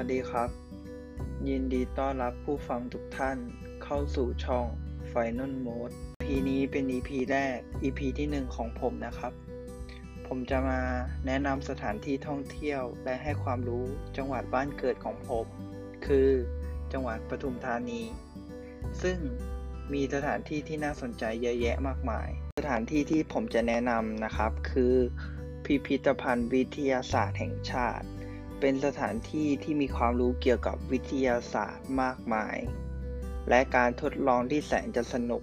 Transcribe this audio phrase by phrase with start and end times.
[0.00, 0.50] วัสดีครับ
[1.48, 3.38] ยินดีต้อนรับผู้ฟังทุกท่าน
[3.84, 4.66] เข้าสู่ช่อง
[5.12, 5.94] Final Mode
[6.28, 9.32] EP นี้เป็น EP แรก EP ที่ 1 ของผมนะครับ
[10.26, 10.80] ผมจะมา
[11.26, 13.84] แนะนำสถานที่ท่องเที่ยวและให้ความรู้
[14.16, 15.46] จังหวัดบ้านเกิดของผม
[16.06, 16.30] คือ
[16.92, 18.02] จังหวัดปทุมธานี
[19.02, 19.18] ซึ่ง
[19.92, 24.94] มีสถานที่ที่น่าสนใจเยอะแยะมากมาย สถานที่ที่ผมจะแนะนำนะครับ คือ
[25.64, 28.06] พิพิธภัณฑ์วิทยาศาสตร์แห่งชาติ
[28.60, 32.56] เป็นสถานที่ที่มีความรู้เกี่ยวกับวิทยาศาสตร์มากมาย
[33.48, 35.42] และการทดลองที่แสนจะสนุก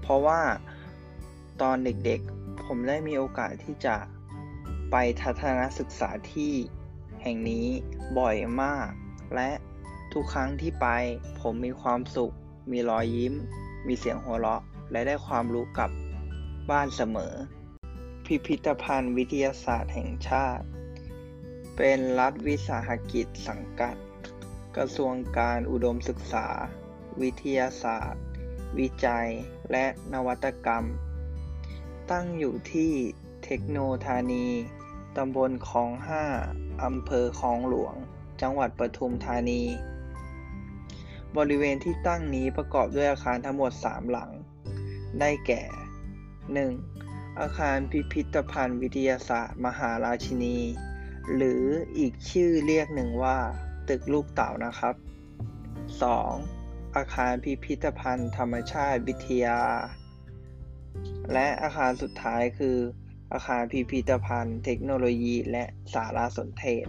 [0.00, 0.42] เพราะว่า
[1.62, 3.96] ตอนเด็กๆ ผมได้มีโอกาสที่จะ
[4.90, 6.52] ไปทัศนศึกษาที่
[7.22, 7.66] แห่งนี้
[8.18, 8.90] บ่อยมาก
[9.34, 9.50] และ
[10.12, 10.86] ทุกครั้งที่ไป
[11.40, 12.34] ผมมีความสุข
[12.70, 13.34] มีรอยยิ้ม
[13.86, 15.90] มีเสียงหัวเราะ และได้ความรู้กลับ
[16.70, 17.34] บ้านเสมอ
[18.24, 20.64] พิพิธภัณฑ์วิทยาศาสตร์แห่งชาติ
[21.76, 23.96] เป็นรัฐวิสาหกิจสังกัด
[24.76, 26.46] กระทรวงการอุดมศึกษา
[27.22, 28.24] วิทยาศาสตร์
[28.78, 29.28] วิจัย
[29.70, 30.84] และนวัตกรรม
[32.10, 32.92] ตั้งอยู่ที่
[33.44, 34.46] เทคโนธานี
[35.16, 36.24] ตำบลคลองห้า
[36.84, 37.94] อำเภอคลองหลวง
[38.40, 39.62] จังหวัดปทุมธานี
[41.36, 44.30] บริเวณที่ตั้งนี้ประกอบด้วยอาคารทั้งหมด 3 หลัง
[45.20, 45.62] ได้แก่
[46.70, 47.40] 1.
[47.40, 50.58] อาคารพิพิธภัณฑ์วิทยาศาสตร์ มหาราชินี
[51.34, 51.64] หรือ
[51.98, 53.38] อีกชื่อเรียกหนึ่งว่า
[53.88, 54.94] ตึกลูกเต่านะครับ
[56.14, 56.96] 2.
[56.96, 59.60] อาคารพิพิธภัณฑ์ธรรมชาติวิทยา
[61.32, 62.76] และอาคารสุดท้ายคือ
[63.32, 66.86] อาคารพิพิธภัณฑ์เทคโนโลยีและสารสนเทศ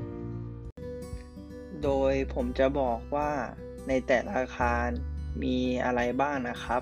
[1.83, 3.31] โดยผมจะบอกว่า
[3.87, 4.87] ในแต่ละอาคาร
[5.43, 6.81] มีอะไรบ้างนะครับ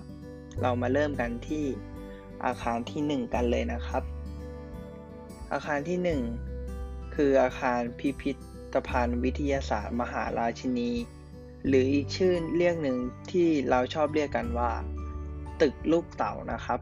[0.62, 1.66] เรามาเริ่มกันที่
[2.46, 4.04] อาคารที่ 1 กันเลยนะครับ
[5.54, 6.55] อาคารที่ 1
[7.16, 8.32] คืออาคารพิพิ
[8.74, 10.92] ธภัณฑ์วิทยาศาสตร์มหาราชินี
[11.68, 12.98] หรืออีกชื่อเรียกหนึ่ง
[13.32, 14.72] ที่เราชอบเรียกกันว่า
[15.62, 16.80] ตึกลูกเต่านะครับ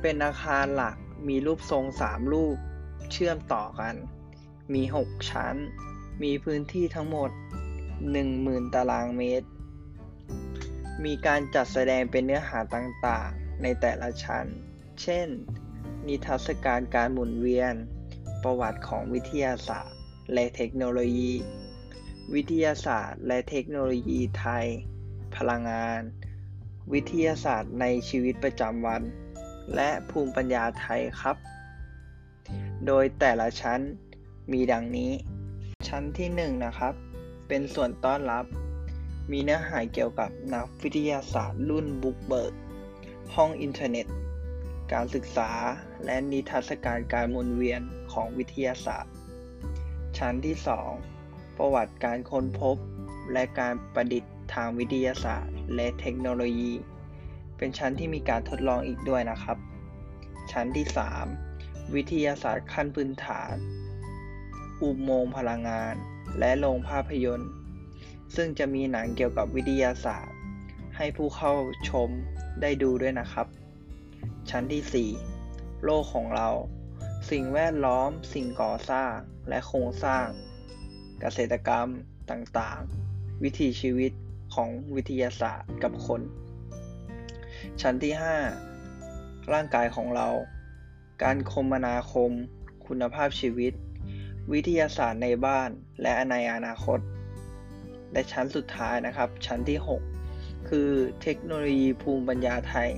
[0.00, 0.96] เป็นอาคารหลัก
[1.28, 2.56] มีรูปทรง3รูป
[3.12, 3.94] เชื่อมต่อกัน
[4.74, 5.54] มี 6 ชั้น
[6.22, 7.30] มีพื้นที่ทั้งหมด
[8.02, 9.48] 10,000 ตารางเมตร
[11.04, 14.46] มีการจัดแสดงเป็นเนื้อหาต่างๆ ในแต่ละชั้น
[15.02, 15.28] เช่น
[16.06, 17.74] นิทรรศการการหมุนเวียน
[18.44, 19.98] ประวัติของวิทยาศาสตร์
[20.32, 21.32] และเทคโนโลยี
[22.34, 24.66] วิทยาศาสตร์ และเทคโนโลยีไทย
[25.36, 26.00] พลังงาน
[26.92, 29.02] วิทยาศาสตร์ในชีวิตประจำวัน
[29.74, 31.36] และภูมิปัญญาไทยครับ
[32.86, 33.80] โดยแต่ละชั้น
[34.52, 35.12] มีดังนี้
[35.88, 36.94] ชั้นที่1นนะครับ
[37.48, 38.44] เป็นส่วนต้อนรับ
[39.30, 42.52] มีเนื้อหาเกี่ยวกับนักวิทยาศาสตร์รุ่นบุกเบิก
[43.34, 44.06] ห้องอินเทอร์เน็ต
[44.92, 45.50] การศึกษา
[46.04, 47.80] และนิทรรศการการหมุนเวียน
[48.12, 49.12] ของวิทยาศาสตร์
[50.18, 50.56] ชั้นที่
[51.06, 52.76] 2 ประวัติการค้นพบ
[53.32, 56.72] และการประดิษฐ์ทางวิทยาศาสตร์ และเทคโนโลยี
[57.56, 59.58] เป็นชั้นที่มีการทดลองอีกด้วยนะครับ
[60.52, 60.86] ชั้นที่
[61.40, 63.54] 3 วิทยาศาสตร์ขั้นพื้นฐาน
[64.82, 65.94] อุโมงค์พลังงาน
[66.38, 67.50] และโรงภาพยนตร์
[68.36, 70.36] ซึ่งจะมีหนังเกี่ยวกับวิทยาศาสตร์
[70.96, 71.52] ให้ผู้เข้า
[71.88, 72.08] ชม
[72.60, 73.46] ได้ดูด้วยนะครับ
[74.50, 75.08] ชั้นที่
[75.40, 76.48] 4 โลกของเรา
[77.30, 79.14] สิ่งแวดล้อม สิ่งก่อสร้าง
[79.48, 80.26] และโครงสร้าง
[81.20, 81.88] เกษตรกรรม
[82.30, 84.12] ต่างๆ วิถีชีวิต
[84.54, 86.20] ของวิทยาศาสตร์กับคน
[87.82, 88.12] ชั้นที่
[88.82, 90.28] 5 ร่างกายของเรา
[91.22, 92.30] การคมนาคม
[92.86, 93.72] คุณภาพชีวิต
[94.52, 95.70] วิทยาศาสตร์ในบ้าน
[96.02, 96.98] และในอนาคต
[98.12, 100.23] และชั้นสุดท้ายนะครับ ชั้นที่ 6
[100.68, 100.90] คือ
[101.22, 102.90] เทคโนโลยีภูมิปัญญาไทย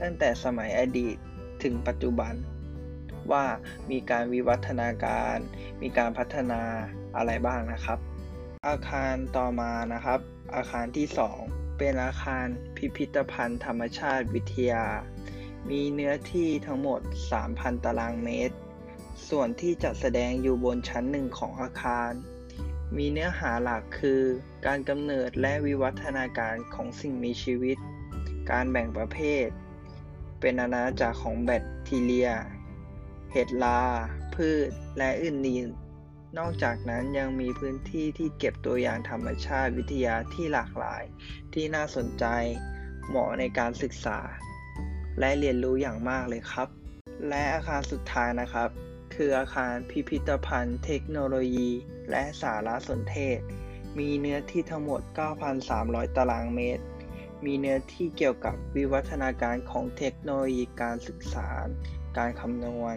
[0.00, 1.16] ตั้งแต่สมัยอดีต
[1.62, 2.34] ถึงปัจจุบัน
[3.32, 3.44] ว่า
[3.90, 5.36] มีการวิวัฒนาการ
[5.82, 6.62] มีการพัฒนา
[7.16, 7.98] อะไรบ้างนะครับ
[8.68, 10.20] อาคารต่อมานะครับ
[10.54, 11.06] อาคารที่
[11.42, 12.46] 2 เป็นอาคาร
[12.76, 14.86] พิพิธภัณฑ์ธรรมชาติวิทยา
[15.70, 17.00] มีเนื้อที่ทั้งหมด
[17.42, 18.56] 3,000 ตารางเมตร
[19.28, 22.10] ส่วนที่จัดแสดงอยู่บนชั้นหนึ่งของอาคาร
[22.98, 24.22] มีเนื้อหาหลักคือ
[24.66, 27.76] การกำเนิดและวิวัฒนาการของสิ่งมีชีวิต
[28.50, 29.46] การแบ่งประเภท
[30.40, 32.30] เป็นอาณาจักรของแบคทีเรีย
[33.32, 33.80] เห็ดลา
[34.34, 41.02] พืช และอื่นๆ นอกจากนั้นยังมีพื้นที่ที่เก็บตัวอย่างธรรมชาติวิทยาที่หลากหลาย
[41.52, 42.24] ที่น่าสนใจ
[43.08, 44.18] เหมาะในการศึกษา
[45.18, 46.68] และเรียนรู้อย่างมากเลยครับ
[47.28, 48.70] และอาคารสุดท้ายนะครับ
[49.14, 51.70] คืออาคารพิพิธภัณฑ์เทคโนโลยี
[52.10, 53.38] และสารสนเทศ
[53.98, 55.00] มีเนื้อที่ทั้งหมด
[55.58, 56.84] 9,300 ตารางเมตร
[57.44, 61.48] มีเนื้อที่เกี่ยวกับวิวัฒนาการของเทคโนโลยีการศึกษา
[62.18, 62.96] การคำนวณ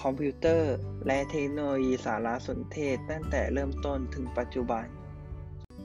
[0.00, 0.74] คอมพิวเตอร์
[1.06, 4.86] และเทคโนโลยีสารสนเทศ ตั้งแต่เริ่มต้นถึงปัจจุบัน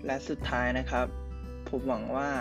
[0.05, 1.07] และสุดท้ายนะครับ
[1.69, 2.31] ผมหวังว่า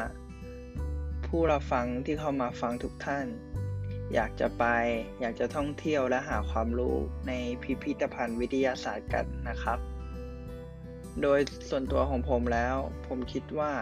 [1.27, 3.27] ผู้รับฟังที่เข้ามาฟังทุกท่าน
[4.15, 4.65] อยากจะไป
[5.21, 6.97] อยากจะท่องเที่ยวและหาความรู้
[7.29, 7.33] ใน
[7.63, 9.79] พิพิธภัณฑ์วิทยาศาสตร์กันนะครับ
[11.23, 12.77] โดยส่วนตัวของผมแล้ว
[13.07, 13.73] ผมคิดว่า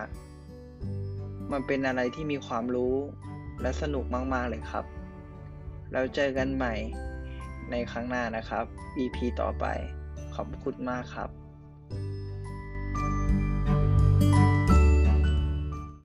[1.52, 2.96] มันเป็นอะไรที่มีความรู้
[3.62, 4.04] และสนุก
[4.34, 4.84] มาก ๆ เลยครับ
[5.92, 6.74] แล้วเจอกันใหม่
[7.70, 8.64] ในครั้งหน้านะครับ
[8.98, 9.64] EP ต่อไป
[10.34, 11.39] ขอบคุณมากครับ